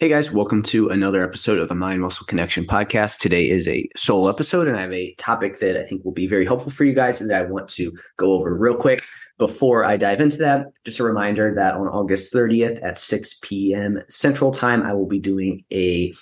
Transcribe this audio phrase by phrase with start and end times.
[0.00, 3.18] Hey guys, welcome to another episode of the Mind Muscle Connection podcast.
[3.18, 6.26] Today is a solo episode, and I have a topic that I think will be
[6.26, 9.02] very helpful for you guys and that I want to go over real quick.
[9.36, 14.02] Before I dive into that, just a reminder that on August 30th at 6 p.m.
[14.08, 16.14] Central Time, I will be doing a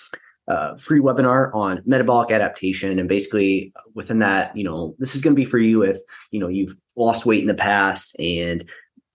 [0.49, 2.99] uh, free webinar on metabolic adaptation.
[2.99, 5.95] And basically, within that, you know, this is going to be for you if,
[6.31, 8.61] you know, you've lost weight in the past and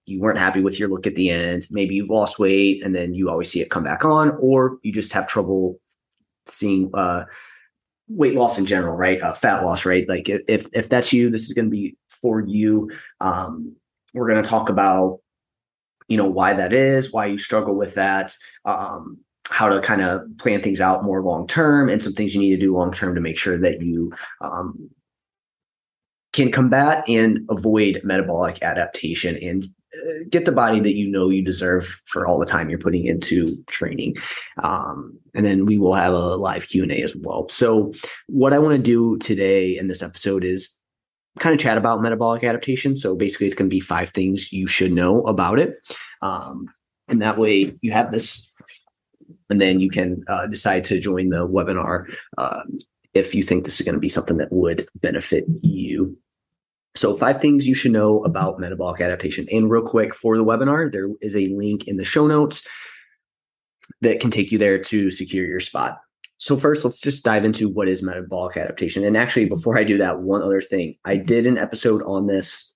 [0.06, 1.66] you weren't happy with your look at the end.
[1.70, 4.92] Maybe you've lost weight and then you always see it come back on, or you
[4.92, 5.80] just have trouble
[6.46, 7.24] seeing uh,
[8.08, 9.20] weight loss in general, right?
[9.20, 10.08] Uh, fat loss, right?
[10.08, 12.90] Like if if that's you, this is going to be for you.
[13.20, 13.74] Um,
[14.12, 15.20] we're going to talk about
[16.08, 18.36] you know why that is, why you struggle with that.
[18.64, 19.18] Um,
[19.50, 22.50] how to kind of plan things out more long term and some things you need
[22.50, 24.90] to do long term to make sure that you um,
[26.32, 29.68] can combat and avoid metabolic adaptation and
[30.30, 33.48] get the body that you know you deserve for all the time you're putting into
[33.66, 34.16] training.
[34.62, 37.48] Um, and then we will have a live q&a as well.
[37.48, 37.92] So
[38.28, 40.80] what i want to do today in this episode is
[41.40, 42.96] kind of chat about metabolic adaptation.
[42.96, 45.74] So basically it's going to be five things you should know about it.
[46.22, 46.66] Um,
[47.08, 48.52] and that way you have this
[49.50, 52.06] and then you can uh, decide to join the webinar
[52.38, 52.62] uh,
[53.14, 56.16] if you think this is going to be something that would benefit you
[56.96, 59.46] so, five things you should know about metabolic adaptation.
[59.50, 62.66] And real quick for the webinar, there is a link in the show notes
[64.00, 65.98] that can take you there to secure your spot.
[66.38, 69.04] So, first, let's just dive into what is metabolic adaptation.
[69.04, 72.70] And actually, before I do that, one other thing I did an episode on this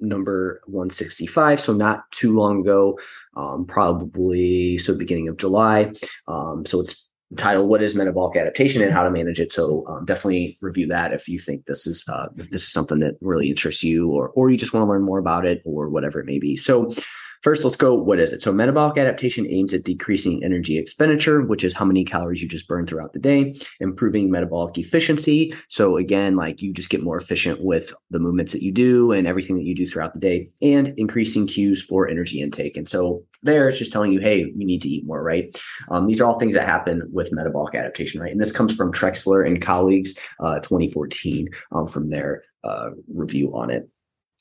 [0.00, 2.96] number 165 so not too long ago
[3.36, 5.92] um, probably so beginning of july
[6.28, 9.52] um, so it's title what is metabolic adaptation and how to manage it.
[9.52, 13.00] So um, definitely review that if you think this is uh, if this is something
[13.00, 15.88] that really interests you or or you just want to learn more about it or
[15.88, 16.56] whatever it may be.
[16.56, 16.94] So
[17.42, 17.94] First, let's go.
[17.94, 18.42] What is it?
[18.42, 22.66] So, metabolic adaptation aims at decreasing energy expenditure, which is how many calories you just
[22.66, 25.54] burn throughout the day, improving metabolic efficiency.
[25.68, 29.26] So, again, like you just get more efficient with the movements that you do and
[29.26, 32.76] everything that you do throughout the day, and increasing cues for energy intake.
[32.76, 35.56] And so, there it's just telling you, hey, you need to eat more, right?
[35.90, 38.32] Um, these are all things that happen with metabolic adaptation, right?
[38.32, 43.70] And this comes from Trexler and colleagues, uh, 2014, um, from their uh, review on
[43.70, 43.88] it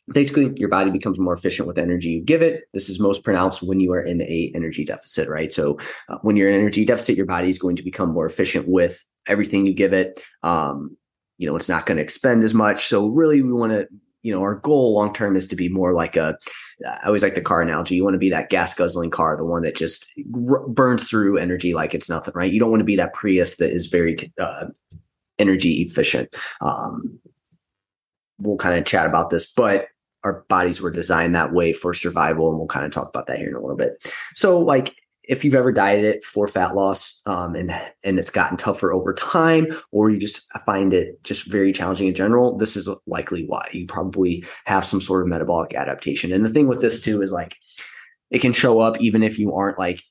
[0.09, 3.61] basically your body becomes more efficient with energy you give it this is most pronounced
[3.61, 5.77] when you are in a energy deficit right so
[6.09, 9.05] uh, when you're in energy deficit your body is going to become more efficient with
[9.27, 10.95] everything you give it um,
[11.37, 13.87] you know it's not going to expend as much so really we want to
[14.23, 16.37] you know our goal long term is to be more like a
[16.85, 17.95] I always like the car analogy.
[17.95, 20.07] You want to be that gas guzzling car, the one that just
[20.47, 22.51] r- burns through energy like it's nothing, right?
[22.51, 24.67] You don't want to be that Prius that is very uh,
[25.39, 26.35] energy efficient.
[26.61, 27.19] Um,
[28.39, 29.87] we'll kind of chat about this, but
[30.23, 33.37] our bodies were designed that way for survival and we'll kind of talk about that
[33.37, 34.11] here in a little bit.
[34.33, 34.95] So like
[35.27, 37.71] if you've ever dieted for fat loss um, and
[38.03, 42.15] and it's gotten tougher over time or you just find it just very challenging in
[42.15, 43.67] general this is likely why.
[43.71, 46.31] You probably have some sort of metabolic adaptation.
[46.31, 47.57] And the thing with this too is like
[48.31, 50.01] it can show up even if you aren't like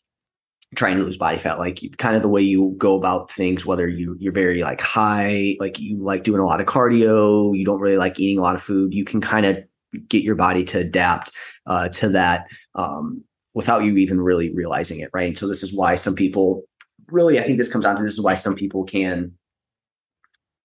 [0.75, 1.59] trying to lose body fat.
[1.59, 5.57] Like kind of the way you go about things whether you you're very like high
[5.59, 8.55] like you like doing a lot of cardio you don't really like eating a lot
[8.55, 9.65] of food you can kind of
[10.09, 11.31] get your body to adapt
[11.67, 13.23] uh, to that um,
[13.55, 15.29] without you even really realizing it, right?
[15.29, 16.63] And so this is why some people
[17.09, 19.33] really, I think this comes down to this is why some people can.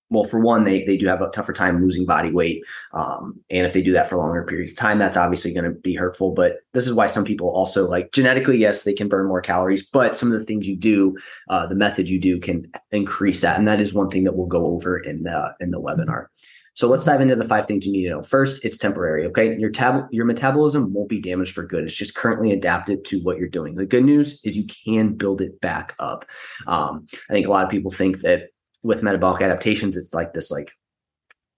[0.10, 3.66] Well, for one, they they do have a tougher time losing body weight, um, and
[3.66, 6.34] if they do that for longer periods of time, that's obviously going to be hurtful.
[6.34, 9.88] But this is why some people also like genetically, yes, they can burn more calories,
[9.88, 11.16] but some of the things you do,
[11.50, 14.48] uh, the method you do, can increase that, and that is one thing that we'll
[14.48, 16.26] go over in the in the webinar.
[16.82, 18.24] So let's dive into the five things you need to know.
[18.24, 19.24] First, it's temporary.
[19.28, 21.84] Okay, your tab your metabolism won't be damaged for good.
[21.84, 23.76] It's just currently adapted to what you're doing.
[23.76, 26.26] The good news is you can build it back up.
[26.66, 28.46] Um, I think a lot of people think that
[28.82, 30.72] with metabolic adaptations, it's like this like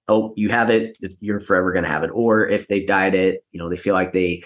[0.09, 3.45] oh you have it you're forever going to have it or if they diet it
[3.51, 4.43] you know they feel like they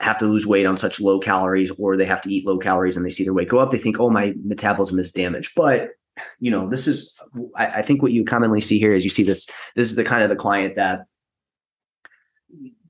[0.00, 2.96] have to lose weight on such low calories or they have to eat low calories
[2.96, 5.90] and they see their weight go up they think oh my metabolism is damaged but
[6.38, 7.18] you know, this is,
[7.56, 9.46] I, I think what you commonly see here is you see this,
[9.76, 11.06] this is the kind of the client that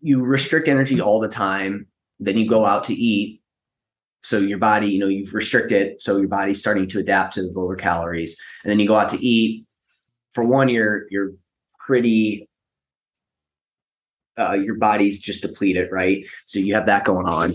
[0.00, 1.86] you restrict energy all the time.
[2.20, 3.42] Then you go out to eat
[4.24, 7.52] so your body, you know, you've restricted, so your body's starting to adapt to the
[7.52, 9.66] lower calories, and then you go out to eat.
[10.32, 11.32] For one, you're you're
[11.78, 12.48] pretty
[14.38, 16.24] uh, your body's just depleted, right?
[16.46, 17.52] So you have that going on.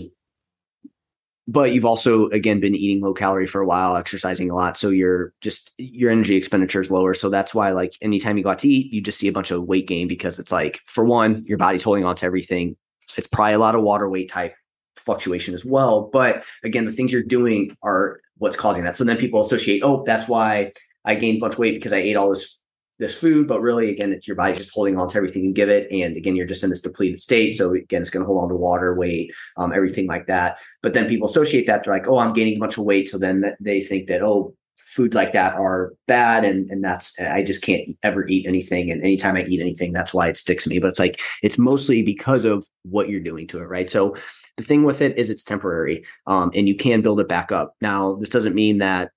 [1.48, 4.88] But you've also again been eating low calorie for a while, exercising a lot, so
[4.90, 7.14] you're just your energy expenditure is lower.
[7.14, 9.50] So that's why, like, anytime you go out to eat, you just see a bunch
[9.50, 12.76] of weight gain because it's like, for one, your body's holding on to everything.
[13.16, 14.54] It's probably a lot of water weight type
[14.96, 16.08] fluctuation as well.
[16.12, 18.94] But again, the things you're doing are what's causing that.
[18.94, 20.72] So then people associate, oh, that's why
[21.04, 22.59] I gained a bunch of weight because I ate all this
[23.00, 25.70] this food, but really, again, it's your body just holding on to everything you give
[25.70, 25.90] it.
[25.90, 27.52] And again, you're just in this depleted state.
[27.52, 30.58] So again, it's going to hold on to water, weight, um, everything like that.
[30.82, 33.08] But then people associate that they're like, oh, I'm gaining a bunch of weight.
[33.08, 37.42] So then they think that, oh, foods like that are bad and and that's I
[37.42, 40.78] just can't ever eat anything and anytime I eat anything that's why it sticks me
[40.78, 44.16] but it's like it's mostly because of what you're doing to it right so
[44.56, 47.74] the thing with it is it's temporary um, and you can build it back up
[47.82, 49.10] now this doesn't mean that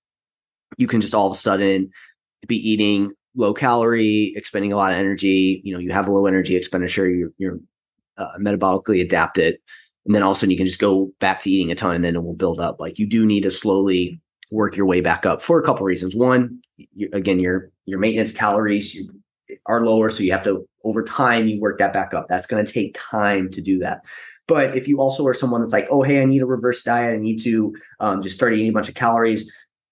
[0.77, 1.89] you can just all of a sudden
[2.45, 5.62] be eating low calorie, expending a lot of energy.
[5.63, 7.09] You know, you have a low energy expenditure.
[7.09, 7.59] You're, you're
[8.18, 9.57] uh, metabolically adapted,
[10.06, 11.95] and then all of a sudden you can just go back to eating a ton,
[11.95, 12.80] and then it will build up.
[12.80, 14.19] Like you do need to slowly
[14.51, 16.15] work your way back up for a couple reasons.
[16.15, 19.09] One, you, again, your your maintenance calories you,
[19.65, 22.27] are lower, so you have to over time you work that back up.
[22.29, 24.01] That's going to take time to do that.
[24.47, 27.13] But if you also are someone that's like, oh, hey, I need a reverse diet,
[27.13, 29.51] I need to um, just start eating a bunch of calories.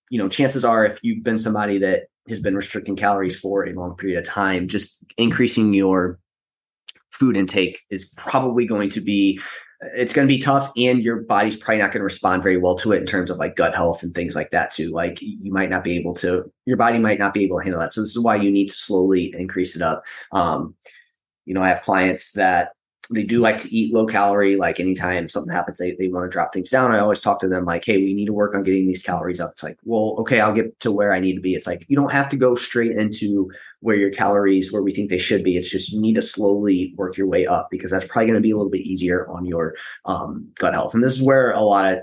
[0.10, 3.74] You know, chances are, if you've been somebody that has been restricting calories for a
[3.74, 6.20] long period of time, just increasing your
[7.12, 9.40] food intake is probably going to be
[9.96, 12.76] it's going to be tough and your body's probably not going to respond very well
[12.76, 14.92] to it in terms of like gut health and things like that too.
[14.92, 17.82] Like you might not be able to your body might not be able to handle
[17.82, 17.92] that.
[17.92, 20.04] So this is why you need to slowly increase it up.
[20.32, 20.76] Um
[21.46, 22.72] you know i have clients that
[23.10, 24.56] they do like to eat low calorie.
[24.56, 26.92] Like anytime something happens, they, they want to drop things down.
[26.92, 29.40] I always talk to them like, hey, we need to work on getting these calories
[29.40, 29.52] up.
[29.52, 31.56] It's like, well, okay, I'll get to where I need to be.
[31.56, 35.10] It's like you don't have to go straight into where your calories where we think
[35.10, 35.58] they should be.
[35.58, 38.42] It's just you need to slowly work your way up because that's probably going to
[38.42, 39.76] be a little bit easier on your
[40.06, 40.94] um, gut health.
[40.94, 42.00] And this is where a lot of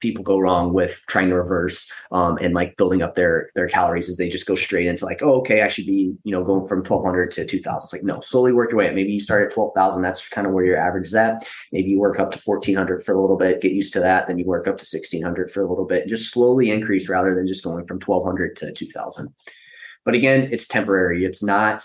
[0.00, 4.08] people go wrong with trying to reverse um, and like building up their their calories
[4.08, 6.66] is they just go straight into like oh okay I should be you know going
[6.66, 8.94] from 1200 to 2000 it's like no slowly work your way up.
[8.94, 11.46] Maybe you start at 12,000 that's kind of where your average is at.
[11.72, 14.26] Maybe you work up to 1400 for a little bit get used to that.
[14.26, 16.08] Then you work up to 1600 for a little bit.
[16.08, 19.34] Just slowly increase rather than just going from 1200 to 2000
[20.04, 21.24] but again it's temporary.
[21.24, 21.84] It's not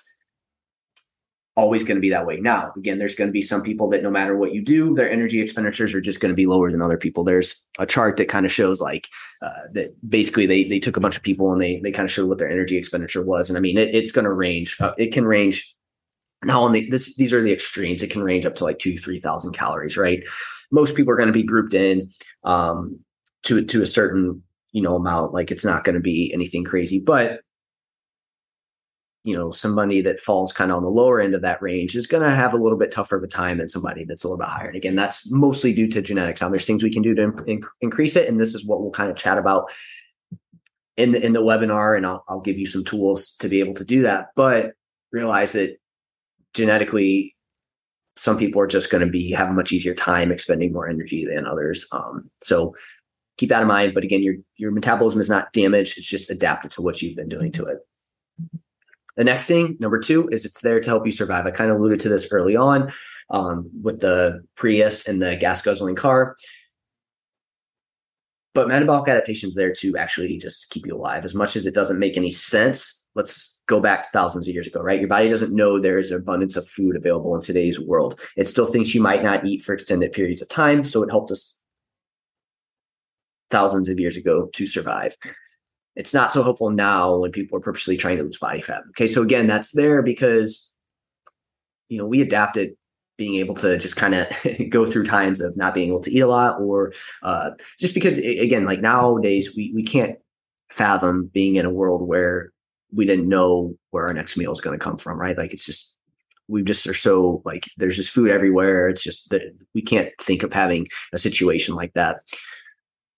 [1.56, 2.40] always going to be that way.
[2.40, 5.12] Now, again, there's going to be some people that no matter what you do, their
[5.12, 7.24] energy expenditures are just going to be lower than other people.
[7.24, 9.08] There's a chart that kind of shows like
[9.42, 12.12] uh, that basically they they took a bunch of people and they they kind of
[12.12, 13.50] showed what their energy expenditure was.
[13.50, 14.78] And I mean, it, it's going to range.
[14.80, 15.76] Uh, it can range.
[16.44, 18.02] Now, on the this these are the extremes.
[18.02, 19.96] It can range up to like two three thousand calories.
[19.96, 20.24] Right.
[20.72, 22.10] Most people are going to be grouped in
[22.44, 23.00] um,
[23.44, 24.42] to to a certain
[24.72, 25.34] you know amount.
[25.34, 27.42] Like it's not going to be anything crazy, but
[29.24, 32.08] you know somebody that falls kind of on the lower end of that range is
[32.08, 34.38] going to have a little bit tougher of a time than somebody that's a little
[34.38, 34.68] bit higher.
[34.68, 36.42] And again that's mostly due to genetics.
[36.42, 38.92] Now there's things we can do to inc- increase it and this is what we'll
[38.92, 39.72] kind of chat about
[40.98, 43.74] in the in the webinar and I'll, I'll give you some tools to be able
[43.76, 44.28] to do that.
[44.36, 44.74] But
[45.12, 45.78] realize that
[46.54, 47.36] genetically
[48.16, 51.26] some people are just going to be have a much easier time expending more energy
[51.26, 51.88] than others.
[51.94, 52.76] Um, so
[53.38, 53.94] keep that in mind.
[53.94, 55.98] But again your your metabolism is not damaged.
[55.98, 57.80] It's just adapted to what you've been doing to it
[59.16, 61.46] the next thing, number two, is it's there to help you survive.
[61.46, 62.92] I kind of alluded to this early on
[63.30, 66.36] um, with the Prius and the gas guzzling car.
[68.54, 71.26] But metabolic adaptation is there to actually just keep you alive.
[71.26, 74.82] As much as it doesn't make any sense, let's go back thousands of years ago,
[74.82, 75.00] right?
[75.00, 78.20] Your body doesn't know there is an abundance of food available in today's world.
[78.38, 80.84] It still thinks you might not eat for extended periods of time.
[80.84, 81.60] So it helped us
[83.50, 85.16] thousands of years ago to survive.
[85.96, 88.82] It's not so helpful now when people are purposely trying to lose body fat.
[88.90, 90.74] Okay, so again, that's there because
[91.90, 92.76] you know we adapted
[93.18, 94.28] being able to just kind of
[94.70, 98.18] go through times of not being able to eat a lot or uh, just because
[98.18, 100.18] again like nowadays we we can't
[100.70, 102.52] fathom being in a world where
[102.92, 105.38] we didn't know where our next meal is going to come from right?
[105.38, 106.00] Like it's just
[106.48, 108.90] we just are so like there's just food everywhere.
[108.90, 112.22] It's just that we can't think of having a situation like that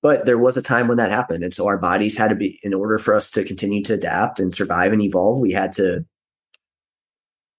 [0.05, 1.43] but there was a time when that happened.
[1.43, 4.39] And so our bodies had to be, in order for us to continue to adapt
[4.39, 6.05] and survive and evolve, we had to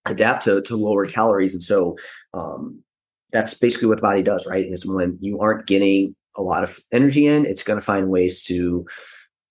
[0.05, 1.55] adapt to, to lower calories.
[1.55, 1.97] And so
[2.35, 2.85] um,
[3.33, 4.65] that's basically what the body does, right?
[4.65, 8.45] Is when you aren't getting a lot of energy in, it's going to find ways
[8.45, 8.87] to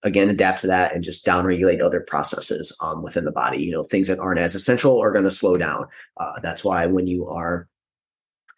[0.03, 3.81] again adapt to that and just downregulate other processes um, within the body you know
[3.81, 5.87] things that aren't as essential are going to slow down
[6.17, 7.67] uh, that's why when you are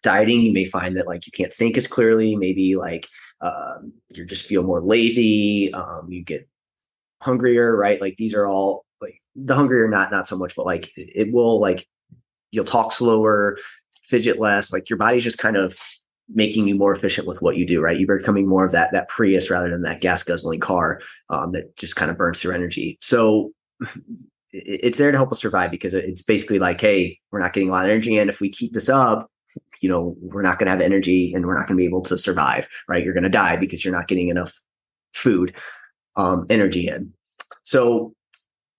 [0.04, 3.08] dieting you may find that like you can't think as clearly maybe like
[3.42, 6.48] um, you just feel more lazy um, you get
[7.22, 8.02] hungrier right?
[8.02, 11.34] Like these are all like the hungrier not not so much but like it, it
[11.34, 11.88] will like
[12.52, 13.58] you'll talk slower
[14.04, 15.78] fidget less like your body's just kind of
[16.30, 18.00] making you more efficient with what you do right?
[18.00, 21.76] You're becoming more of that that prius rather than that gas guzzling car um, that
[21.78, 22.98] just kind of burns through energy.
[23.02, 23.52] So
[24.52, 27.72] it's there to help us survive because it's basically like hey we're not getting a
[27.72, 29.30] lot of energy and if we keep this up
[29.82, 32.02] you know we're not going to have energy and we're not going to be able
[32.02, 33.04] to survive right?
[33.04, 34.60] You're going to die because you're not getting enough
[35.14, 35.54] food
[36.16, 37.14] um, energy in.
[37.64, 38.14] So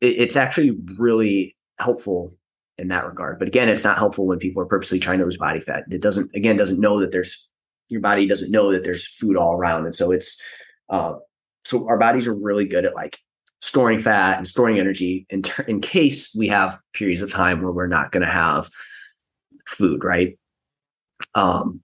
[0.01, 2.35] it, it's actually really helpful
[2.79, 3.39] in that regard.
[3.39, 5.85] But again it's not helpful when people are purposely trying to lose body fat.
[5.91, 7.49] It doesn't again doesn't know that there's
[7.89, 9.85] your body doesn't know that there's food all around.
[9.85, 10.41] And so it's
[10.91, 11.15] uh,
[11.65, 13.19] so our bodies are really good at like
[13.61, 17.73] storing fat and storing energy in, ter- in case we have periods of time where
[17.73, 18.71] we're not going to have
[19.67, 20.39] food right
[21.35, 21.83] um,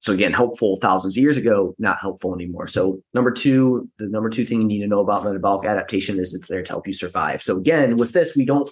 [0.00, 2.66] so again, helpful thousands of years ago, not helpful anymore.
[2.66, 6.34] So number two, the number two thing you need to know about metabolic adaptation is
[6.34, 7.42] it's there to help you survive.
[7.42, 8.68] So again, with this, we don't.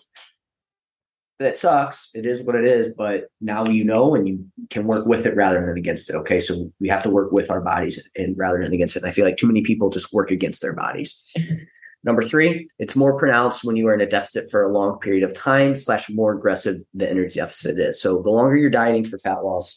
[1.38, 2.10] That sucks.
[2.14, 5.36] It is what it is, but now you know, and you can work with it
[5.36, 6.16] rather than against it.
[6.16, 9.00] Okay, so we have to work with our bodies and rather than against it.
[9.02, 11.22] And I feel like too many people just work against their bodies.
[12.04, 15.24] Number three, it's more pronounced when you are in a deficit for a long period
[15.24, 18.00] of time, slash more aggressive the energy deficit is.
[18.00, 19.76] So the longer you're dieting for fat loss,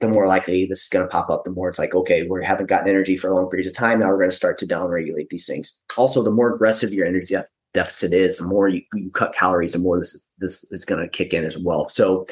[0.00, 1.44] the more likely this is going to pop up.
[1.44, 4.00] The more it's like, okay, we haven't gotten energy for a long period of time.
[4.00, 5.80] Now we're going to start to downregulate these things.
[5.96, 9.74] Also, the more aggressive your energy def- deficit is, the more you, you cut calories,
[9.74, 11.88] the more this this is going to kick in as well.
[11.88, 12.26] So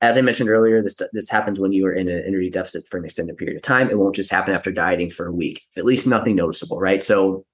[0.00, 2.98] as I mentioned earlier, this this happens when you are in an energy deficit for
[2.98, 3.88] an extended period of time.
[3.88, 5.62] It won't just happen after dieting for a week.
[5.76, 7.02] At least nothing noticeable, right?
[7.02, 7.44] So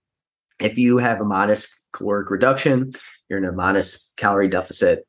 [0.60, 2.92] if you have a modest caloric reduction,
[3.28, 5.04] you're in a modest calorie deficit,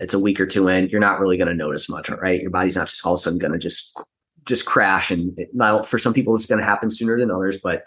[0.00, 2.40] it's a week or two in, you're not really going to notice much, right?
[2.40, 3.96] Your body's not just all of a sudden going to just
[4.44, 5.10] just crash.
[5.10, 7.86] And now, for some people, it's going to happen sooner than others, but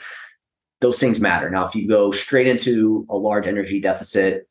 [0.81, 1.49] those things matter.
[1.49, 4.47] Now, if you go straight into a large energy deficit,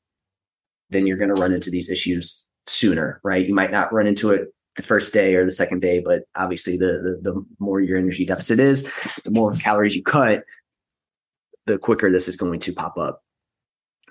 [0.91, 3.47] then you're going to run into these issues sooner, right?
[3.47, 6.77] You might not run into it the first day or the second day, but obviously,
[6.77, 8.89] the the, the more your energy deficit is,
[9.25, 10.45] the more calories you cut,
[11.67, 13.23] the quicker this is going to pop up.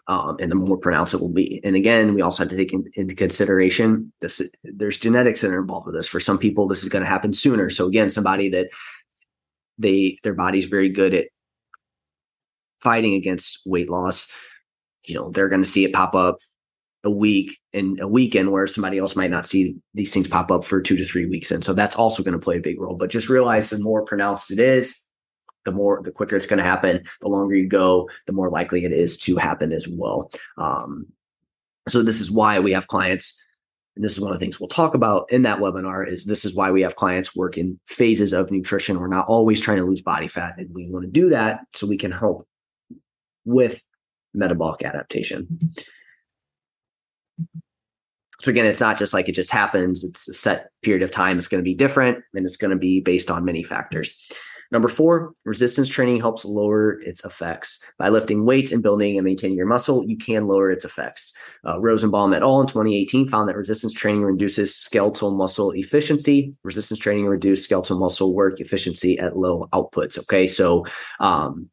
[0.08, 1.60] Um, and the more pronounced it will be.
[1.64, 4.40] And again, we also have to take in, into consideration this.
[4.64, 6.08] There's genetics that are involved with this.
[6.08, 7.72] For some people, this is going to happen sooner.
[7.72, 8.68] So again, somebody that
[9.80, 11.30] they their body's very good at
[12.82, 14.32] fighting against weight loss,
[15.06, 16.38] you know, they're going to see it pop up
[17.04, 20.64] a week in a weekend where somebody else might not see these things pop up
[20.64, 21.52] for two to three weeks.
[21.52, 22.96] And so that's also going to play a big role.
[22.96, 25.05] But just realize the more pronounced it is,
[25.66, 28.86] the more the quicker it's going to happen the longer you go the more likely
[28.86, 30.32] it is to happen as well.
[30.58, 31.08] Um,
[31.88, 33.42] so this is why we have clients
[33.96, 36.44] and this is one of the things we'll talk about in that webinar is this
[36.44, 39.00] is why we have clients work in phases of nutrition.
[39.00, 41.88] We're not always trying to lose body fat and we want to do that so
[41.88, 42.48] we can help
[43.46, 43.82] with
[44.34, 45.48] metabolic adaptation.
[48.42, 50.04] So again it's not just like it just happens.
[50.04, 51.38] It's a set period of time.
[51.38, 54.20] It's going to be different and it's going to be based on many factors
[54.76, 57.82] Number four, resistance training helps lower its effects.
[57.98, 61.32] By lifting weights and building and maintaining your muscle, you can lower its effects.
[61.66, 62.60] Uh, Rosenbaum et al.
[62.60, 66.54] in 2018 found that resistance training reduces skeletal muscle efficiency.
[66.66, 70.20] Resistance training reduces skeletal muscle work efficiency at low outputs.
[70.20, 70.86] Okay, so
[71.22, 71.70] um,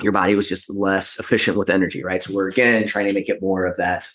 [0.00, 2.22] your body was just less efficient with energy, right?
[2.22, 4.08] So we're again trying to make it more of that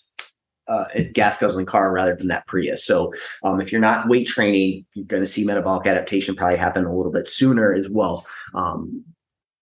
[0.67, 2.85] uh, gas guzzling car rather than that Prius.
[2.85, 6.85] So um, if you're not weight training, you're going to see metabolic adaptation probably happen
[6.85, 8.25] a little bit sooner as well.
[8.53, 9.03] Um,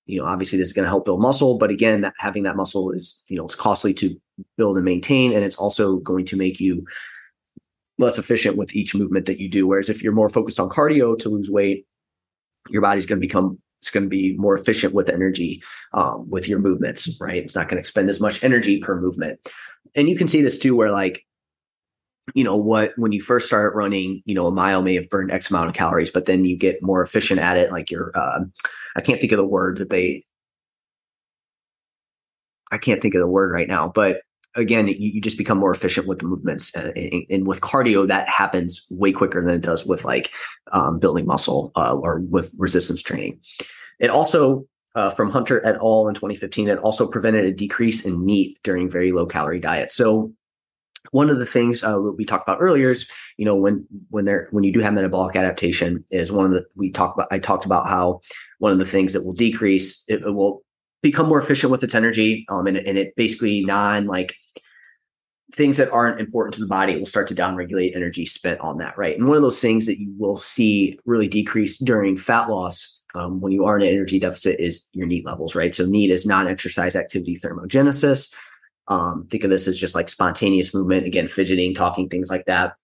[0.05, 2.55] you know, obviously this is going to help build muscle, but again, that, having that
[2.55, 4.15] muscle is you know it's costly to
[4.57, 6.85] build and maintain, and it's also going to make you
[7.97, 9.65] less efficient with each movement that you do.
[9.67, 11.85] Whereas if you're more focused on cardio to lose weight,
[12.69, 15.61] your body's going to become it's going to be more efficient with energy
[15.93, 17.43] um, with your movements, right?
[17.43, 19.39] It's not going to expend as much energy per movement
[19.95, 21.25] and you can see this too, where like,
[22.33, 25.31] you know, what when you first start running, you know, a mile may have burned
[25.31, 27.71] X amount of calories, but then you get more efficient at it.
[27.71, 28.41] Like you're, uh,
[28.95, 30.23] I can't think of the word that they,
[32.71, 34.21] I can't think of the word right now, but
[34.55, 36.75] again, you, you just become more efficient with the movements.
[36.75, 40.31] Uh, and, and, with cardio, that happens way quicker than it does with like
[40.71, 43.39] um, building muscle uh, or with resistance training.
[43.99, 46.07] It also uh, from Hunter et al.
[46.07, 46.69] in 2015.
[46.69, 49.91] It also prevented a decrease in NEAT during very low calorie diet.
[49.91, 50.31] So
[51.11, 54.47] one of the things uh, we talked about earlier is, you know, when when there
[54.51, 57.27] when you do have metabolic adaptation, is one of the we talked about.
[57.31, 58.21] I talked about how
[58.59, 60.63] one of the things that will decrease it, it will
[61.03, 64.35] become more efficient with its energy, um, and, and it basically non like
[65.53, 68.97] things that aren't important to the body will start to downregulate energy spent on that,
[68.97, 69.17] right?
[69.17, 73.39] And one of those things that you will see really decrease during fat loss um,
[73.39, 75.73] when you are in an energy deficit is your NEAT levels, right?
[75.73, 78.33] So NEAT is non-exercise activity thermogenesis.
[78.87, 82.75] Um, think of this as just like spontaneous movement, again, fidgeting, talking, things like that.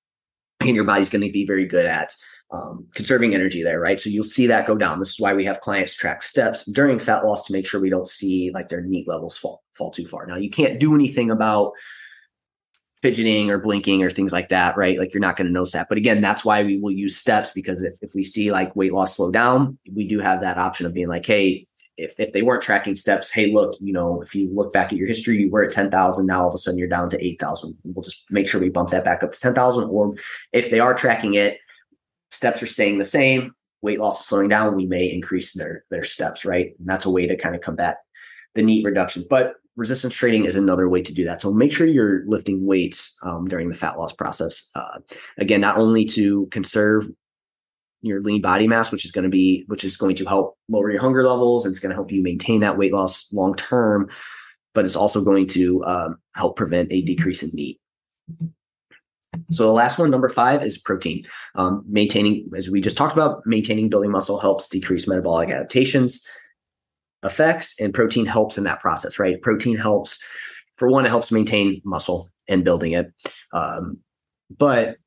[0.62, 2.16] And your body's going to be very good at
[2.52, 4.00] um, conserving energy there, right?
[4.00, 5.00] So you'll see that go down.
[5.00, 7.90] This is why we have clients track steps during fat loss to make sure we
[7.90, 10.26] don't see like their NEAT levels fall fall too far.
[10.26, 11.74] Now you can't do anything about
[13.02, 14.98] fidgeting or blinking or things like that, right?
[14.98, 15.88] Like you're not going to notice that.
[15.90, 18.94] But again, that's why we will use steps because if, if we see like weight
[18.94, 21.68] loss slow down, we do have that option of being like, hey,
[21.98, 24.98] if, if they weren't tracking steps, hey, look, you know, if you look back at
[24.98, 26.26] your history, you were at 10,000.
[26.26, 27.76] Now all of a sudden you're down to 8,000.
[27.84, 29.84] We'll just make sure we bump that back up to 10,000.
[29.86, 30.16] Or
[30.54, 31.58] if they are tracking it,
[32.30, 36.04] steps are staying the same, weight loss is slowing down, we may increase their, their
[36.04, 36.74] steps, right?
[36.80, 37.98] And that's a way to kind of combat
[38.56, 39.26] the NEAT reduction.
[39.30, 41.42] But resistance training is another way to do that.
[41.42, 44.70] So make sure you're lifting weights um, during the fat loss process.
[44.76, 45.00] Uh,
[45.38, 47.08] again, not only to conserve
[48.02, 50.92] your lean body mass, which is going to be, which is going to help lower
[50.92, 54.10] your hunger levels and it's going to help you maintain that weight loss long term,
[54.74, 57.80] but it's also going to um, help prevent a decrease in NEAT.
[59.50, 61.24] So the last one, number five, is protein.
[61.56, 66.26] Um, maintaining, as we just talked about, maintaining building muscle helps decrease metabolic adaptations
[67.24, 69.42] effects, and protein helps in that process, right?
[69.42, 70.24] Protein helps,
[70.78, 73.12] for one, it helps maintain muscle and building it.
[73.54, 74.00] Um,
[74.56, 74.98] but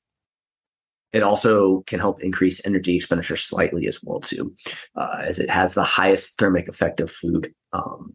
[1.13, 4.55] it also can help increase energy expenditure slightly as well too,
[4.97, 7.53] uh, as it has the highest thermic effect of food.
[7.73, 8.15] Um,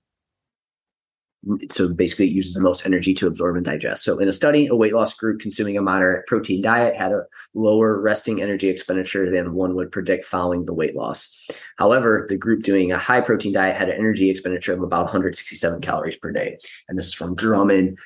[1.71, 4.03] so basically, it uses the most energy to absorb and digest.
[4.03, 7.23] So, in a study, a weight loss group consuming a moderate protein diet had a
[7.53, 11.33] lower resting energy expenditure than one would predict following the weight loss.
[11.77, 15.79] However, the group doing a high protein diet had an energy expenditure of about 167
[15.79, 16.57] calories per day.
[16.89, 17.97] And this is from Drummond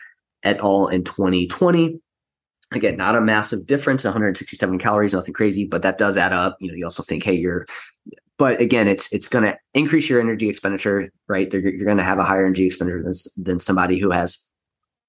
[0.44, 0.88] et al.
[0.88, 2.00] in 2020.
[2.72, 6.58] Again, not a massive difference, 167 calories, nothing crazy, but that does add up.
[6.60, 7.66] You know, you also think, hey, you're
[8.44, 11.50] but again, it's it's going to increase your energy expenditure, right?
[11.50, 14.52] They're, you're going to have a higher energy expenditure than, than somebody who has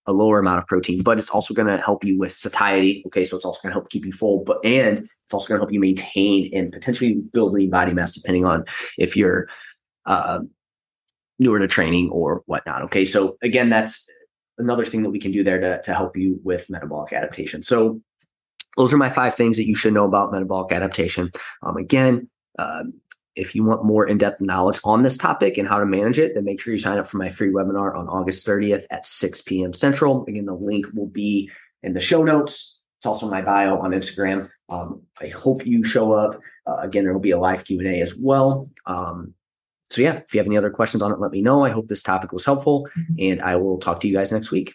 [0.07, 3.02] a lower amount of protein, but it's also going to help you with satiety.
[3.08, 5.58] Okay, so it's also going to help keep you full, but and it's also going
[5.58, 8.65] to help you maintain and potentially build lean body mass, depending on
[8.99, 9.49] if you're
[10.06, 10.39] uh,
[11.41, 12.82] newer to training or whatnot.
[12.82, 14.08] Okay, so again, that's
[14.58, 17.63] another thing that we can do there to to help you with metabolic adaptation.
[17.63, 18.00] So
[18.76, 21.32] those are my five things that you should know about metabolic adaptation.
[21.65, 22.85] Um, again, uh,
[23.36, 26.44] if you want more in-depth knowledge on this topic and how to manage it, then
[26.44, 29.73] make sure you sign up for my free webinar on August 30th at 6 p.m.
[29.73, 30.25] Central.
[30.26, 31.50] Again, the link will be
[31.82, 32.82] in the show notes.
[32.99, 34.49] It's also my bio on Instagram.
[34.68, 36.40] Um, I hope you show up.
[36.66, 38.70] Uh, again, there will be a live Q&A as well.
[38.86, 39.34] Um,
[39.90, 41.64] so yeah, if you have any other questions on it, let me know.
[41.64, 43.14] I hope this topic was helpful mm-hmm.
[43.18, 44.75] and I will talk to you guys next week.